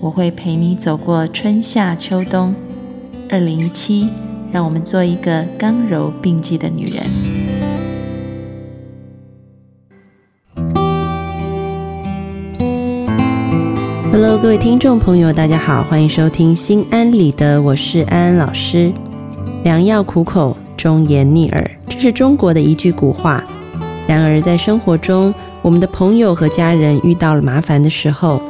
[0.00, 2.54] 我会陪你走过春夏秋冬。
[3.28, 4.08] 二零一七，
[4.52, 7.02] 让我们做一个刚柔并济的女人。
[14.12, 18.92] Hello，各位听众朋友，大家好，欢迎收听《心安理得》，我是安安老师。
[19.64, 23.42] 良药苦口，忠言逆耳，这是中国的一句古话。
[24.06, 28.40] 然而，在生活中，我们的朋友和家人遇到了麻烦的时候，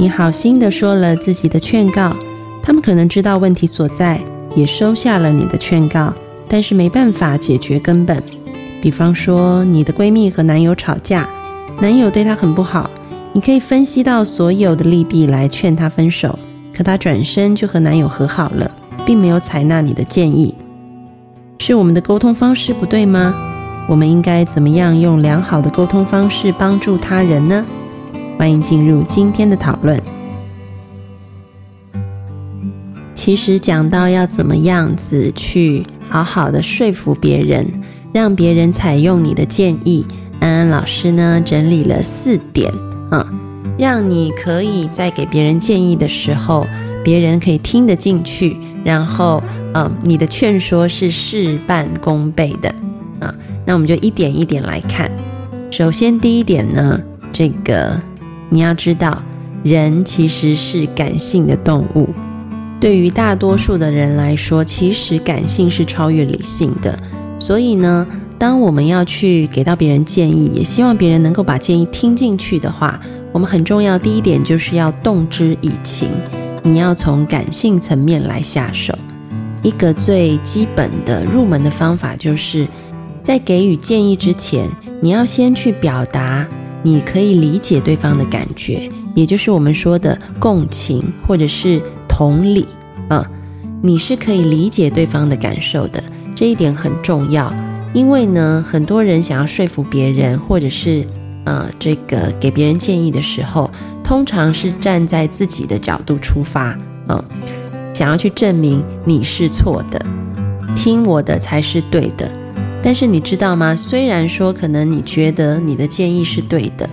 [0.00, 2.16] 你好心的说了自己的劝告，
[2.62, 4.18] 他们可能知道问题所在，
[4.56, 6.14] 也收下了你的劝告，
[6.48, 8.22] 但是没办法解决根本。
[8.80, 11.28] 比方说，你的闺蜜和男友吵架，
[11.82, 12.90] 男友对她很不好，
[13.34, 16.38] 你可以分析到所有的利弊来劝她分手，
[16.74, 18.70] 可她转身就和男友和好了，
[19.04, 20.54] 并没有采纳你的建议，
[21.58, 23.34] 是我们的沟通方式不对吗？
[23.86, 27.62] 我们应该怎么样用良好的沟通方式帮助他人呢？
[28.40, 30.00] 欢迎进入今天的讨论。
[33.14, 37.66] 其实讲到要怎么样子去好好的说服别人，
[38.14, 40.06] 让别人采用你的建议，
[40.40, 42.72] 安安老师呢整理了四点
[43.10, 43.30] 啊，
[43.78, 46.66] 让你可以在给别人建议的时候，
[47.04, 49.42] 别人可以听得进去，然后
[49.74, 52.74] 嗯，你的劝说是事半功倍的
[53.20, 53.34] 啊。
[53.66, 55.10] 那我们就一点一点来看。
[55.70, 56.98] 首先，第一点呢，
[57.30, 58.00] 这个
[58.50, 59.22] 你要知道，
[59.62, 62.08] 人其实是感性的动物。
[62.78, 66.98] 对于大多数的人来说，其实感性是超越理性的。
[67.38, 68.06] 所以呢，
[68.38, 73.00] 当我们要去给到别人建议，也希望别人能够把建议听进去的话，
[73.32, 73.98] 我们很重要。
[73.98, 76.08] 第一点就是要动之以情，
[76.62, 78.92] 你要从感性层面来下手。
[79.62, 82.66] 一个最基本的入门的方法就是。
[83.22, 84.66] 在给予建议之前，
[85.02, 86.48] 你要先去表达
[86.82, 92.66] 你可以理解对方的感觉，也就是我们说的共情或者是同理
[93.08, 93.28] 啊，
[93.82, 96.02] 你是可以理解对方的感受的，
[96.34, 97.52] 这一点很重要。
[97.92, 101.04] 因为呢，很多人想要说服别人，或者是
[101.44, 103.70] 呃这个给别人建议的时候，
[104.04, 107.22] 通常是站在自己的角度出发，嗯，
[107.92, 110.00] 想要去证明你是错的，
[110.76, 112.30] 听我的才是对的。
[112.82, 113.76] 但是你知道吗？
[113.76, 116.88] 虽然说可能你觉得你的建议是对的，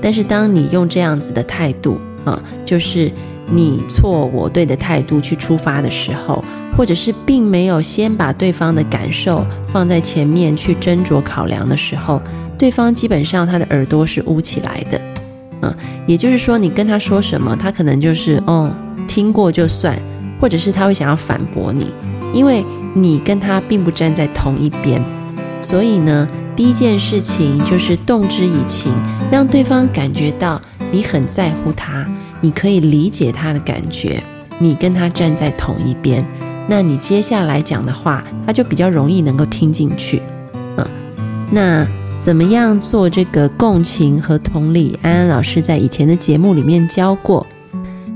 [0.00, 3.10] 但是当你用这样子的态度啊，就是
[3.48, 6.44] 你错我对的态度去出发的时候，
[6.76, 12.20] 或者是并没有先把对方的感受放在前面去斟酌考量的时候，
[12.58, 15.00] 对方基本上他的耳朵是捂起来的，
[15.60, 15.72] 嗯，
[16.04, 18.74] 也就是说你跟他说什么，他可能就是哦
[19.06, 19.96] 听过就算，
[20.40, 21.86] 或者是他会想要反驳你，
[22.34, 22.64] 因为。
[22.94, 25.02] 你跟他并不站在同一边，
[25.62, 28.92] 所以呢，第一件事情就是动之以情，
[29.30, 30.60] 让对方感觉到
[30.90, 32.06] 你很在乎他，
[32.40, 34.22] 你可以理解他的感觉，
[34.58, 36.24] 你跟他站在同一边，
[36.68, 40.20] 那你接下来讲的话，他就比较容易能够听进去。
[40.76, 40.86] 嗯，
[41.50, 41.86] 那
[42.20, 44.98] 怎么样做这个共情和同理？
[45.02, 47.46] 安安老师在以前的节目里面教过。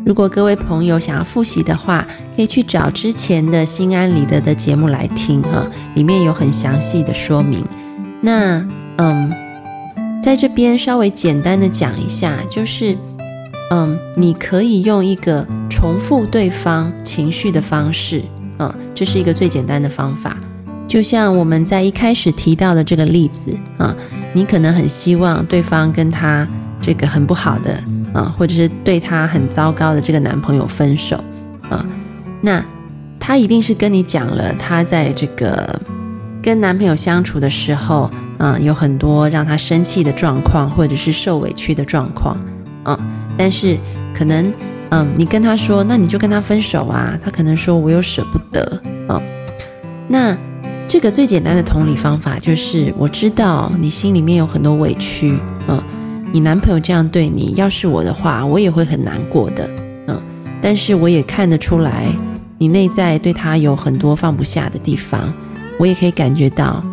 [0.06, 2.06] 如果各位朋友想要复习的话，
[2.37, 7.65] 可以去找之前的心安理得的节目来听哈，里面有很详细的说明。
[8.21, 8.65] 那
[8.99, 9.33] 嗯，
[10.22, 12.97] 在这边稍微简单的讲一下，就是
[13.72, 18.23] 嗯，你可以用一个重复对方情绪的方式，
[18.61, 20.37] 嗯，这是一个最简单的方法。
[20.87, 23.93] 就像我们在一开始提到的这个例子啊，
[24.33, 26.47] 你可能很希望对方跟他
[26.81, 27.83] 这个很不好的。
[28.16, 31.23] 啊，或者是对他很糟糕的这个男朋友分手，
[31.69, 31.85] 啊，
[32.40, 32.64] 那
[33.20, 35.79] 他一定是跟你讲了他在这个
[36.43, 42.35] 跟男朋友相处的时候，嗯，有很多让他生气的状况，或者是受委屈的状况，
[42.85, 42.99] 啊，
[43.37, 43.76] 但是
[44.17, 44.50] 可能，
[44.88, 49.20] 嗯，你跟他说，那你就跟他分手啊，他可能说我又舍不得，啊，
[50.08, 50.35] 那
[50.88, 55.38] 这个最简单的同理方法就是，我知道你心里面有很多委屈，
[55.69, 55.82] 嗯。
[56.37, 59.67] 你男朋友这样对你，要是我的话，我也会很难过的，
[60.06, 60.21] 嗯。
[60.61, 62.15] 但是我也看得出来，
[62.59, 65.33] 你内在对他有很多放不下的地方，
[65.79, 66.85] 我也可以感觉到，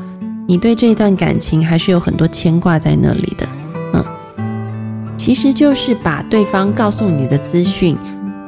[0.48, 3.46] 你对这段感情还是有很多牵挂在那里的，
[3.94, 4.06] 嗯。
[5.18, 7.98] 其实就是把对方告诉你的资讯，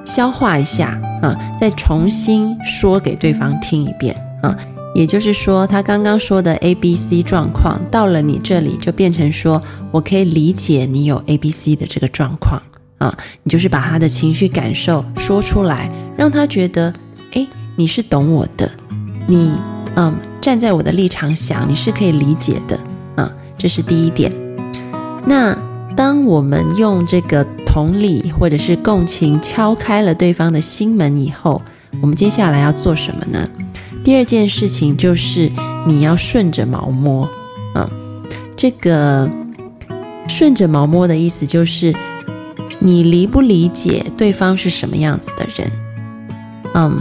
[0.06, 4.56] 消化一下啊，再重新说给对方听一遍啊。
[4.96, 9.62] 也就是说，他刚刚说的 A、B、C 状况，到了你这里就变成说，
[9.92, 12.62] 我可以理解你有 A、B、C 的这个状况
[12.98, 13.16] 啊。
[13.44, 16.94] 你就是把他的情绪感受说出来，让他觉得，
[17.34, 17.46] 哎，
[17.76, 18.72] 你是懂我的，
[19.28, 19.52] 你
[19.98, 22.80] 嗯站在我的立场想，你是可以理解的
[23.18, 23.30] 啊。
[23.58, 24.32] 这是第一点。
[25.26, 25.58] 那
[25.94, 31.62] 当我们用这个同理或者是共情敲开了对方的心门以后，
[32.00, 33.46] 我们接下来要做什么呢？
[34.06, 35.52] 第二件事情就是
[35.88, 37.28] 你要顺着毛摸，
[37.74, 37.90] 啊，
[38.56, 39.28] 这个
[40.28, 41.92] 顺着毛摸的意思就是
[42.78, 45.72] 你理不理解对方是什么样子的人，
[46.76, 46.96] 嗯，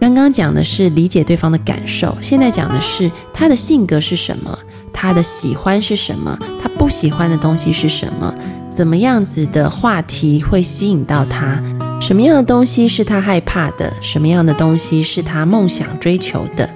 [0.00, 4.58] 刚刚讲的是理解对方的感受，现在讲的是他的性格是什么，
[4.92, 8.34] 他的喜欢是什么，他不喜欢的东西是什么，
[8.68, 11.62] 怎么样子的话题会吸引到他。
[12.00, 13.92] 什么样的东西是他害怕的？
[14.00, 16.68] 什么样的东西是他梦想追求的？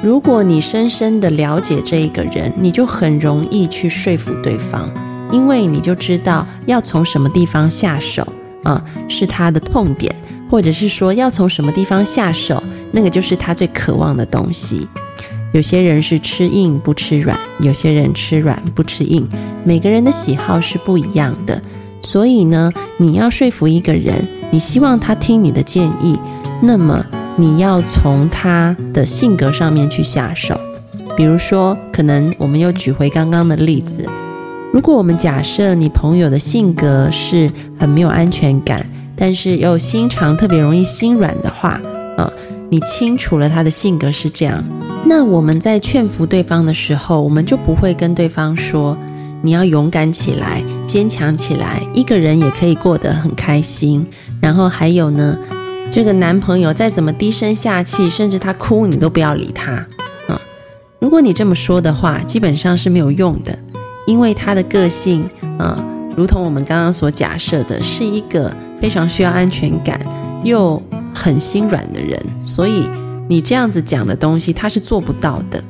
[0.00, 4.88] 如果你深深的了解这一个人，你就很容易去说服对方，
[5.32, 8.26] 因为你就知道要从什么地方下手
[8.62, 10.14] 啊，是他的痛点，
[10.48, 12.62] 或者是说要从什么地方下手，
[12.92, 14.86] 那个就是他最渴望的东西。
[15.52, 19.28] 有些人是吃硬不吃软，有些人吃软不吃硬，
[19.64, 21.60] 每个人的喜好是不一样的，
[22.02, 24.14] 所以呢，你要说服一个人。
[24.50, 26.18] 你希望他听你的建议，
[26.60, 27.04] 那么
[27.36, 30.58] 你要从他的性格上面去下手。
[31.16, 34.04] 比如说，可能我们又举回刚刚的例子，
[34.72, 38.84] 如果我们假设你朋友的性格是很没有安全感，
[39.16, 41.80] 但是又心肠特别容易心软的话，
[42.16, 42.32] 啊，
[42.70, 44.64] 你清楚了他的性格是这样，
[45.04, 48.96] 那我们在劝服对方的时候，我们就不会跟对方说
[49.42, 50.62] 你要勇敢起来。
[50.86, 54.04] 坚强起来，一个人也可以过得很开心。
[54.40, 55.38] 然后还有呢，
[55.88, 59.70] 这个男朋友再怎么低声下气，甚至他哭，你都不要理他
[60.26, 60.40] 啊。
[60.98, 63.56] 如果你这么说的话，基本上是没有用的，
[64.04, 65.80] 因为他的个性啊，
[66.16, 68.52] 如同我们刚刚所假设的，是一个
[68.82, 70.00] 非常需要安全感
[70.42, 70.82] 又
[71.14, 72.84] 很心软的人，所以
[73.28, 75.62] 你这样子讲的东西，他是做不到的。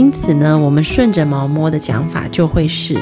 [0.00, 2.96] 因此呢，我们顺着毛摸的讲法就会是。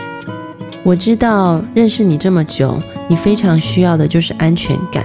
[0.82, 5.04] 我知道认识你这么久，你非常需要的就是安全感，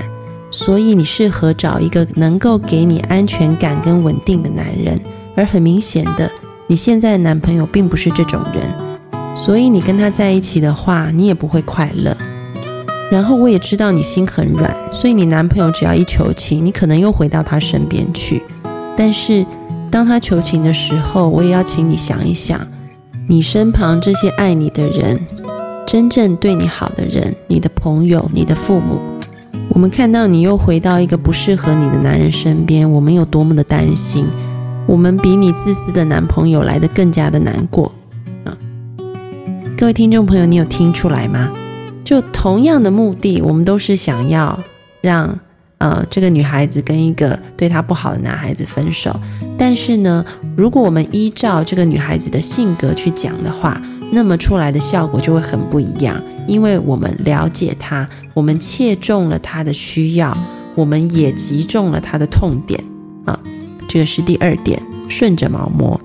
[0.49, 4.99] 所以你适合找一个能够给你安全感跟稳定的男人。
[5.35, 6.27] 而很明显的，
[6.65, 8.63] 你现在男朋友并不是这种人，
[9.35, 12.17] 所以你跟他在一起的话，你也不会快乐。
[13.11, 18.41] 然后我也知道你心很软，所以你男朋友只要一求情，你可能又回到他身边去。
[18.97, 19.45] 但是
[19.93, 22.59] 当他求情的时候，我也要请你想一想，
[23.29, 25.19] 你身旁这些爱你的人。
[25.85, 28.99] 真正对你好的人，你的朋友，你的父母，
[29.69, 34.25] 我们看到你又回到一个不适合你的男人身边，我们有多么的担心，
[34.87, 37.93] 我们比你自私的男朋友来的更加的难过
[38.45, 38.57] 啊！
[39.77, 41.51] 各位听众朋友，你有听出来吗？
[42.03, 44.59] 就同样的目的，我们都是想要
[45.01, 45.39] 让
[45.83, 49.13] 呃这个女孩子跟一个对她不好的男孩子分手，
[49.57, 50.23] 但是呢，
[50.55, 56.15] 如果我们依照这个女孩子的性格去讲的话，那么出来的效果就会很不一样，
[56.47, 60.37] 因为我们了解她，我们切中了她的需要，
[60.73, 62.81] 我们也击中了她的痛点
[63.25, 63.37] 啊。
[63.89, 65.99] 这个是第二点，顺着毛摸。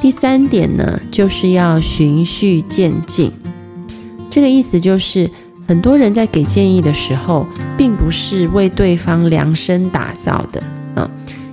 [0.00, 3.32] 第三点呢，就是要循序渐进。
[4.30, 5.28] 这个意思就是，
[5.70, 7.46] 很多人在给建议的时候，
[7.78, 10.60] 并不是为对方量身打造的
[10.96, 11.08] 啊。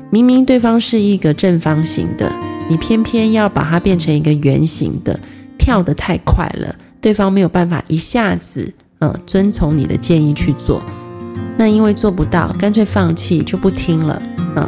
[0.09, 2.27] 明明对方是一个正方形的，
[2.67, 5.19] 你偏偏要把它变成一个圆形的。
[5.59, 10.81] 跳得太快了，对方没有办法一下子嗯遵从你的建议去做，
[11.55, 14.19] 那因为做不到，干脆放弃就不听了
[14.55, 14.67] 嗯。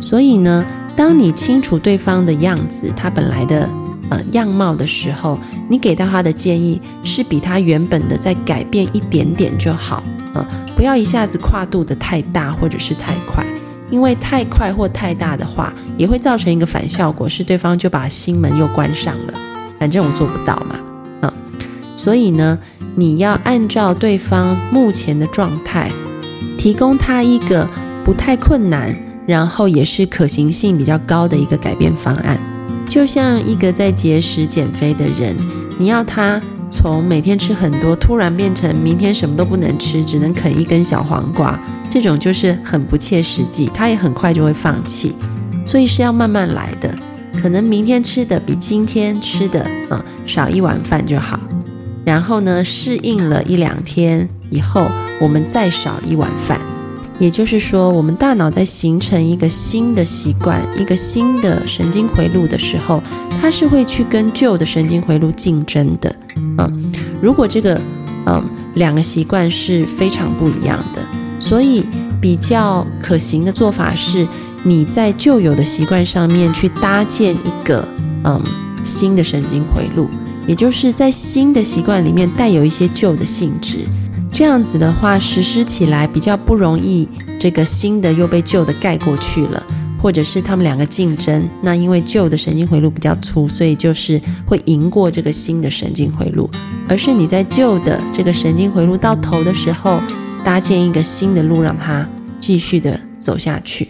[0.00, 0.66] 所以呢，
[0.96, 3.70] 当你清楚对方的样子，他本来的
[4.10, 5.38] 呃样貌的时候，
[5.68, 10.02] 你给到他的建议是比他原本的再改变一点点就好
[10.34, 10.44] 嗯，
[10.76, 13.44] 不要一下子跨度的太大或者是太快，
[13.90, 19.34] 因为太快或太大的话，也会造成一个反效果，是对方就把心门又关上了。
[19.78, 20.76] 反正我做不到嘛，
[21.22, 21.34] 啊，
[21.96, 22.58] 所以呢，
[22.94, 25.90] 你要按照对方目前的状态，
[26.58, 27.66] 提供他一个
[28.04, 28.94] 不太困难，
[29.26, 32.38] 然后也是可行性比较高的一个改变方案。
[32.90, 35.36] 就像一个在节食减肥的人，
[35.78, 41.56] 你要他从每天吃很多，突然变成明天什么都不能吃，只能啃一根小黄瓜，
[41.88, 45.14] 这种就是很不切实际，他也很快就会放弃。
[45.64, 46.92] 所以是要慢慢来的。
[47.40, 51.38] 可能明天吃的比今天吃的嗯少一碗饭就好，
[52.04, 54.84] 然后呢适应了一两天以后，
[55.20, 56.59] 我们再少一碗饭。
[57.20, 63.02] 也就是说，我们大脑在形成一个新的习惯、一个新的神经回路的时候，
[63.40, 66.16] 它是会去跟旧的神经回路竞争的。
[66.58, 67.78] 嗯，如果这个
[68.24, 68.42] 嗯
[68.74, 71.02] 两个习惯是非常不一样的，
[71.38, 71.84] 所以
[72.22, 74.26] 比较可行的做法是，
[74.62, 77.86] 你在旧有的习惯上面去搭建一个
[78.24, 78.42] 嗯
[78.82, 80.08] 新的神经回路，
[80.46, 83.80] 也就是在新的习惯里面带有一些旧的性质。
[84.32, 87.08] 这样子的话，实施起来比较不容易，
[87.38, 89.62] 这个新的又被旧的盖过去了，
[90.00, 91.46] 或者是他们两个竞争。
[91.60, 96.48] 那因为旧的神经回路比较粗，所以就是会赢过这个新的神经回路。
[96.88, 100.00] 而是你在旧的这个神经回路到头的时候，
[100.42, 102.08] 搭建一个新的路，让它
[102.40, 103.88] 继续的走下去。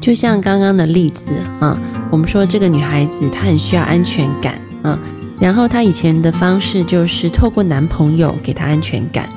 [0.00, 4.98] 就像刚刚的例子啊，我们说这个女孩子她很需要安全感啊，
[5.40, 9.28] 然后她以前的方式就是透过男朋友给她安全感。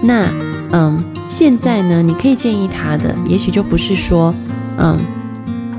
[0.00, 0.28] 那，
[0.70, 4.32] 嗯，现在呢，你可以建议她的，也许就不是说，
[4.78, 4.96] 嗯，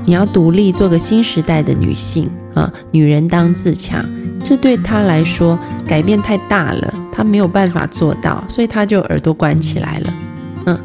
[0.04, 4.04] 你要独立做个新时代的女性啊，女人当自强，
[4.44, 10.14] 这对她来说改变太大了，她没有办法做到，所以她就耳朵关起来了，
[10.66, 10.78] 嗯，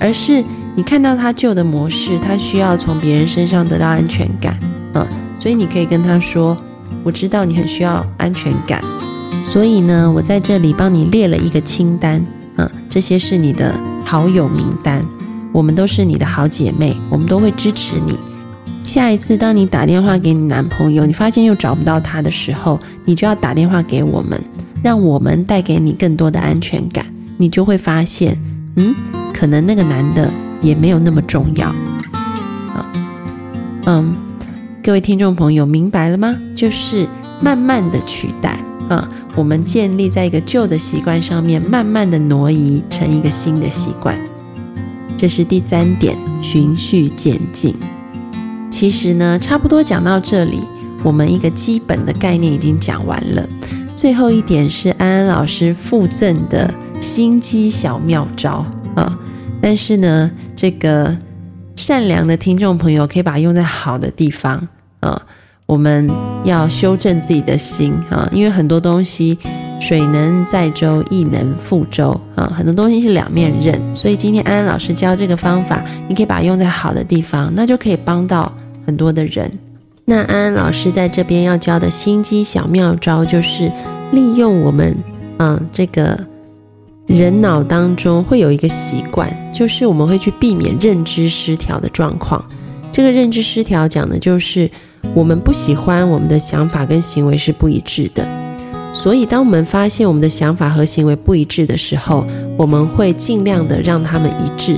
[0.00, 0.42] 而是
[0.74, 4.58] 你看到她旧的模式，她需要从别人身上得到安全感，
[4.94, 5.06] 嗯，
[5.38, 6.56] 所以你可以跟她说，
[7.04, 8.82] 我知道你很需要安全感，
[9.44, 12.20] 所以呢，我在这里帮你列了一个清单。
[12.90, 13.72] 这些是你的
[14.04, 15.06] 好友名单，
[15.52, 18.18] 我们都是你的好姐妹，我们都会支持你。
[18.84, 24.42] 下一次当你打电话给你男朋友，你发现又找不到他的时候，你就要打电话给我们，
[24.82, 27.06] 让我们带给你更多的安全感。
[27.36, 28.36] 你就会发现，
[28.74, 28.92] 嗯，
[29.32, 30.28] 可能那个男的
[30.60, 31.68] 也没有那么重要。
[31.68, 32.84] 啊，
[33.86, 34.16] 嗯，
[34.82, 36.36] 各位听众朋友，明白了吗？
[36.56, 37.06] 就是
[37.40, 38.58] 慢慢的取代
[38.90, 39.08] 啊。
[39.34, 44.18] 我们建立在一个旧的习惯上面，慢慢的挪移成一个新的习惯，
[45.16, 47.74] 这是第三点，循序渐进。
[48.70, 50.60] 其实呢，差不多讲到这里，
[51.02, 53.48] 我们一个基本的概念已经讲完了。
[53.94, 59.18] 最后一点是安安老师附赠的心机小妙招啊，
[59.60, 61.16] 但是呢，这个
[61.76, 64.68] 善良的听众朋友可以把它用在好的地方
[65.00, 65.22] 啊。
[65.70, 66.10] 我们
[66.42, 69.38] 要修正自己的心啊，因为很多东西
[69.80, 73.80] 水能载舟，亦能覆舟啊，很多东西是两面刃。
[73.94, 78.52] 所以今天安安老师教这个方法，你可以把它用在好的地方，那就可以帮到
[78.84, 79.48] 很多的人。
[80.04, 83.70] 那安安老师在这边要教的心机小妙招，就是
[84.10, 84.92] 利用我们
[85.38, 86.18] 嗯这个
[87.06, 92.44] 人脑当中会有一个习惯，就是我们会去避免认知失调的状况。
[92.90, 94.68] 这个认知失调讲的就是。
[95.14, 98.26] 我们不喜欢我们的想法跟行为是不一致的，
[98.92, 102.24] 所以当我们发现我们的想法和行为不一致的时候，
[102.56, 104.76] 我们会尽量的让他们一致，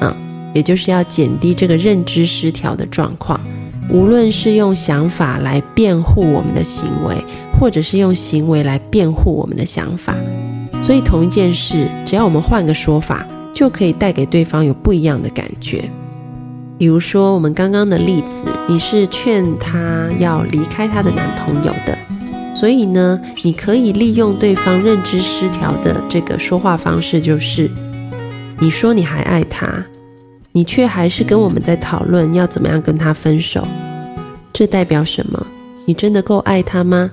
[0.00, 0.16] 啊，
[0.54, 3.40] 也就是要减低这个认知失调的状况。
[3.90, 7.14] 无论是用想法来辩护我们的行为，
[7.58, 10.14] 或者是用行为来辩护我们的想法，
[10.82, 15.88] 所以同一件事，只要我们换个说法，就可以带给对方有不一样的感觉。
[16.78, 21.98] 比如说，我们刚刚的例子，你是劝她要离开她的男朋友的，
[22.54, 27.68] 所以呢，你可以利用对方认知失调的这个说话方式，就是
[28.60, 29.84] 你说你还爱他，
[30.52, 33.66] 你却还是跟我们在讨论要怎么样跟他分手，
[34.52, 35.44] 这代表什么？
[35.84, 37.10] 你真的够爱他吗？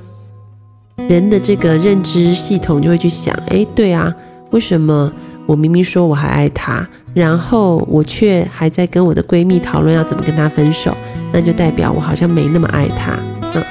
[1.10, 4.14] 人的这个认知系统就会去想，哎，对啊，
[4.52, 5.12] 为什么
[5.48, 6.88] 我明明说我还爱他？
[7.16, 10.96] 然后我却还在跟我的闺蜜讨论要怎么跟她分手，
[11.32, 13.18] 那就代表我好像没那么爱她。
[13.54, 13.64] 嗯，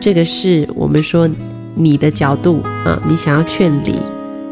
[0.00, 1.30] 这个是我们说
[1.76, 3.94] 你的角度啊，你想要劝离。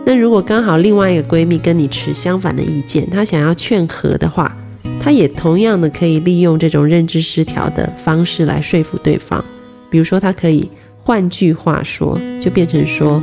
[0.06, 4.56] 那如果刚好另外一个闺蜜跟你持相反的意见，她想要劝和的话，
[5.02, 9.44] 她也同样的可以利用这种认知失调的方式来说服对方。
[9.90, 10.70] 比如说，她可以
[11.02, 13.20] 换句话说，就变成说。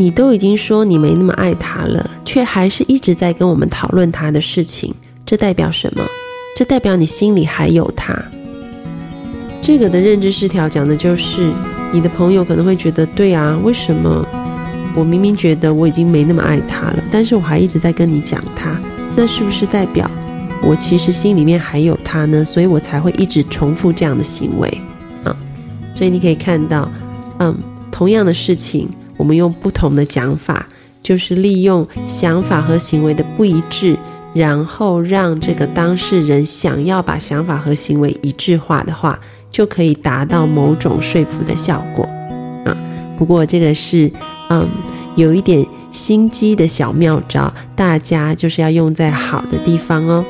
[0.00, 4.94] 你都已经说你没那么爱他了，却还是一直在跟我们讨论他的事情，
[5.26, 6.02] 这代表什么？
[6.56, 8.18] 这代表你心里还有他。
[9.60, 11.52] 这个的认知失调讲的就是
[11.92, 14.26] 你的朋友可能会觉得，对啊，为什么
[14.96, 18.80] 我明明觉得我已经没那么爱他了，但是我还一直在跟你讲他，
[19.14, 20.10] 那是不是代表
[20.62, 22.42] 我其实心里面还有他呢？
[22.42, 24.80] 所以我才会一直重复这样的行为
[25.24, 25.36] 啊。
[25.94, 26.90] 所以你可以看到，
[27.38, 27.54] 嗯，
[27.90, 28.88] 同样的事情。
[29.20, 30.66] 我们用不同的讲法，
[31.02, 33.94] 就是利用想法和行为的不一致，
[34.32, 42.04] 然后让这个当事人想要把想法和行为一致化的话，就可以达到某种说服的效果。
[42.64, 42.74] 啊，
[43.18, 44.10] 不过这个是，
[44.48, 44.66] 嗯，
[45.16, 50.24] 有一点心机的小妙招，大家就是要用在好的地方哦。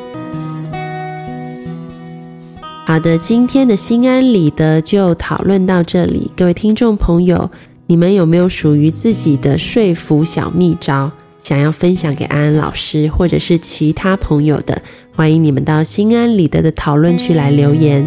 [2.86, 6.28] 好的，今天的心安理得就讨论到这里。
[6.36, 7.48] 各位听众朋友，
[7.90, 11.10] 你们有没有属于自己的说服小秘招，
[11.42, 14.80] 想要分享给安安老师或者是其他朋友的？
[15.12, 18.06] 欢迎你们到心安理得的讨论区来留言，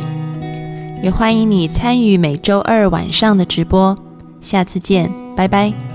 [1.03, 3.93] 也欢迎你参与每周二晚上的直播。
[4.39, 5.92] 下次见，拜拜。